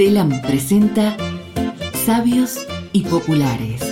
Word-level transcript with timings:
Telam 0.00 0.30
presenta 0.40 1.14
Sabios 2.06 2.66
y 2.94 3.02
Populares. 3.02 3.82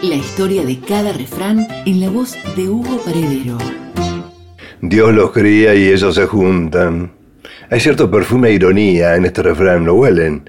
La 0.00 0.14
historia 0.14 0.64
de 0.64 0.78
cada 0.78 1.12
refrán 1.12 1.66
en 1.84 2.00
la 2.00 2.10
voz 2.10 2.36
de 2.54 2.68
Hugo 2.68 3.00
Paredero. 3.04 3.58
Dios 4.82 5.12
los 5.12 5.32
cría 5.32 5.74
y 5.74 5.88
ellos 5.88 6.14
se 6.14 6.26
juntan. 6.26 7.10
Hay 7.68 7.80
cierto 7.80 8.08
perfume 8.08 8.50
e 8.50 8.52
ironía 8.52 9.16
en 9.16 9.24
este 9.24 9.42
refrán, 9.42 9.84
¿lo 9.84 9.94
huelen? 9.94 10.48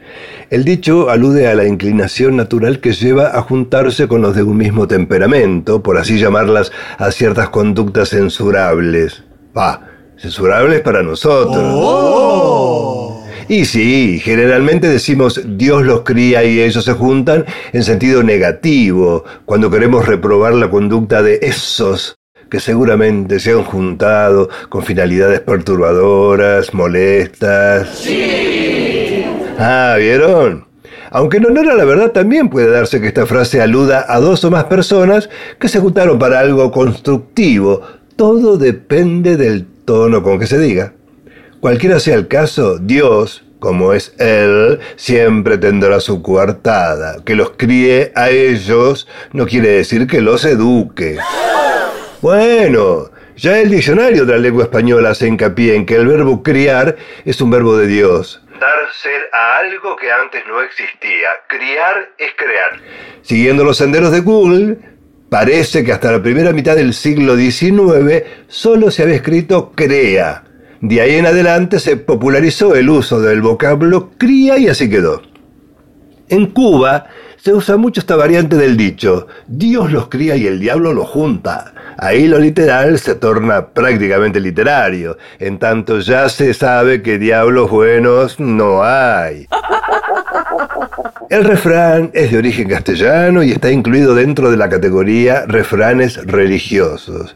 El 0.52 0.63
dicho 0.63 1.09
alude 1.09 1.48
a 1.48 1.55
la 1.55 1.66
inclinación 1.66 2.36
natural 2.36 2.80
que 2.80 2.94
lleva 2.94 3.36
a 3.36 3.41
juntarse 3.41 4.07
con 4.07 4.21
los 4.21 4.36
de 4.36 4.44
un 4.44 4.57
mismo 4.57 4.88
temperamento, 4.88 5.82
por 5.82 5.98
así 5.98 6.20
llamarlas, 6.20 6.71
a 7.00 7.09
ciertas 7.09 7.50
conductas 7.50 8.09
censurables. 8.09 9.23
Pa, 9.54 9.88
censurables 10.18 10.82
para 10.82 11.02
nosotros. 11.02 11.66
Oh. 11.66 12.56
Y 13.50 13.64
sí, 13.66 14.20
generalmente 14.20 14.89
decimos 14.89 15.41
Dios 15.45 15.86
los 15.86 16.02
cría 16.02 16.44
y 16.44 16.59
ellos 16.59 16.84
se 16.84 16.94
juntan 16.94 17.45
en 17.71 17.84
sentido 17.84 18.21
negativo, 18.21 19.23
cuando 19.45 19.71
queremos 19.71 20.05
reprobar 20.05 20.54
la 20.54 20.70
conducta 20.70 21.23
de 21.23 21.40
esos 21.41 22.18
que 22.49 22.59
seguramente 22.59 23.40
se 23.40 23.52
han 23.52 23.63
juntado 23.63 24.49
con 24.70 24.84
finalidades 24.84 25.41
perturbadoras, 25.41 26.73
molestas. 26.73 27.90
Sí. 27.99 29.26
Ah, 29.57 29.95
¿vieron? 29.98 30.66
Aunque 31.12 31.38
en 31.38 31.45
honor 31.45 31.70
a 31.70 31.76
la 31.76 31.85
verdad 31.85 32.12
también 32.12 32.49
puede 32.49 32.70
darse 32.70 32.99
que 32.99 33.07
esta 33.07 33.26
frase 33.26 33.62
aluda 33.62 34.05
a 34.07 34.20
dos 34.20 34.43
o 34.43 34.52
más 34.52 34.66
personas 34.66 35.29
que 35.59 35.70
se 35.70 35.79
juntaron 35.79 36.20
para 36.20 36.40
algo 36.40 36.70
constructivo. 36.71 37.82
Todo 38.16 38.57
depende 38.57 39.38
del 39.38 39.66
tono 39.85 40.21
con 40.21 40.40
que 40.40 40.48
se 40.48 40.59
diga. 40.59 40.93
Cualquiera 41.59 41.99
sea 41.99 42.16
el 42.16 42.27
caso, 42.27 42.77
Dios, 42.77 43.43
como 43.59 43.93
es 43.93 44.13
Él, 44.20 44.79
siempre 44.95 45.57
tendrá 45.57 45.99
su 45.99 46.21
coartada. 46.21 47.23
Que 47.25 47.35
los 47.35 47.52
críe 47.52 48.11
a 48.15 48.29
ellos 48.29 49.07
no 49.34 49.45
quiere 49.45 49.70
decir 49.70 50.07
que 50.07 50.21
los 50.21 50.45
eduque. 50.45 51.18
Bueno, 52.21 53.12
ya 53.35 53.59
el 53.59 53.70
diccionario 53.70 54.26
de 54.26 54.34
la 54.34 54.40
lengua 54.40 54.63
española 54.63 55.12
hace 55.12 55.27
hincapié 55.27 55.76
en 55.76 55.85
que 55.85 55.95
el 55.95 56.07
verbo 56.07 56.41
criar 56.41 56.95
es 57.26 57.40
un 57.41 57.51
verbo 57.51 57.77
de 57.77 57.87
Dios. 57.87 58.41
Dar 58.59 58.91
ser 59.01 59.29
a 59.32 59.60
algo 59.60 59.95
que 59.95 60.12
antes 60.12 60.41
no 60.48 60.62
existía. 60.62 61.29
Criar 61.48 62.10
es 62.17 62.32
crear. 62.35 62.82
Siguiendo 63.21 63.63
los 63.63 63.77
senderos 63.77 64.12
de 64.12 64.22
Google, 64.22 64.78
parece 65.29 65.84
que 65.84 65.91
hasta 65.91 66.12
la 66.12 66.23
primera 66.23 66.51
mitad 66.51 66.75
del 66.75 66.95
siglo 66.95 67.35
XIX 67.35 68.23
solo 68.47 68.89
se 68.89 69.03
había 69.03 69.16
escrito 69.16 69.72
crea. 69.75 70.47
De 70.81 71.01
ahí 71.01 71.16
en 71.16 71.25
adelante 71.25 71.79
se 71.79 71.97
popularizó 71.97 72.75
el 72.75 72.89
uso 72.89 73.19
del 73.19 73.41
vocablo 73.41 74.11
cría 74.17 74.57
y 74.57 74.67
así 74.67 74.89
quedó. 74.89 75.22
En 76.29 76.47
Cuba 76.47 77.07
se 77.38 77.53
usa 77.53 77.78
mucho 77.78 78.01
esta 78.01 78.16
variante 78.16 78.57
del 78.57 78.75
dicho, 78.75 79.28
Dios 79.47 79.91
los 79.91 80.09
cría 80.09 80.35
y 80.35 80.45
el 80.45 80.59
diablo 80.59 80.94
los 80.94 81.07
junta. 81.07 81.73
Ahí 81.97 82.28
lo 82.28 82.38
literal 82.38 83.00
se 83.00 83.16
torna 83.16 83.67
prácticamente 83.67 84.39
literario, 84.39 85.17
en 85.39 85.57
tanto 85.57 86.00
ya 86.00 86.29
se 86.29 86.53
sabe 86.53 87.01
que 87.01 87.17
diablos 87.17 87.72
buenos 87.72 88.39
no 88.39 88.83
hay. 88.83 89.47
El 91.29 91.44
refrán 91.44 92.11
es 92.13 92.31
de 92.31 92.38
origen 92.38 92.69
castellano 92.69 93.44
y 93.44 93.51
está 93.51 93.72
incluido 93.72 94.13
dentro 94.13 94.51
de 94.51 94.57
la 94.57 94.69
categoría 94.69 95.45
refranes 95.47 96.23
religiosos. 96.25 97.35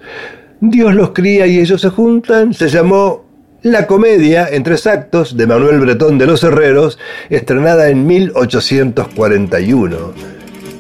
Dios 0.60 0.94
los 0.94 1.12
cría 1.12 1.48
y 1.48 1.60
ellos 1.60 1.82
se 1.82 1.90
juntan 1.90 2.54
se 2.54 2.70
llamó 2.70 3.31
la 3.64 3.86
comedia 3.86 4.48
en 4.50 4.64
tres 4.64 4.88
actos 4.88 5.38
de 5.38 5.46
Manuel 5.46 5.80
Bretón 5.80 6.18
de 6.18 6.26
los 6.26 6.44
Herreros, 6.44 6.98
estrenada 7.30 7.90
en 7.90 8.08
1841. 8.08 9.98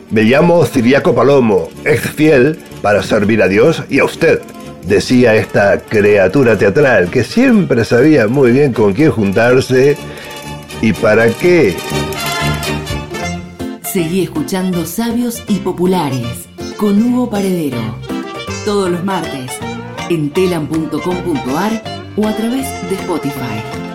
Me 0.09 0.23
llamo 0.23 0.65
Ciriaco 0.65 1.13
Palomo, 1.13 1.69
ex 1.85 2.09
fiel 2.09 2.59
para 2.81 3.03
servir 3.03 3.43
a 3.43 3.47
Dios 3.47 3.83
y 3.89 3.99
a 3.99 4.06
usted, 4.06 4.41
decía 4.88 5.35
esta 5.35 5.79
criatura 5.79 6.57
teatral 6.57 7.11
que 7.11 7.23
siempre 7.23 7.85
sabía 7.85 8.28
muy 8.28 8.51
bien 8.51 8.73
con 8.73 8.94
quién 8.94 9.11
juntarse 9.11 9.95
y 10.81 10.94
para 10.94 11.27
qué. 11.29 11.75
Seguí 13.83 14.23
escuchando 14.23 14.85
Sabios 14.85 15.44
y 15.47 15.59
Populares 15.59 16.47
con 16.77 17.01
Hugo 17.01 17.29
Paredero. 17.29 17.77
Todos 18.66 18.89
los 18.89 19.03
martes 19.03 19.51
en 20.09 20.31
telam.com.ar 20.31 22.00
o 22.17 22.27
a 22.27 22.33
través 22.33 22.66
de 22.89 22.95
Spotify. 22.95 23.91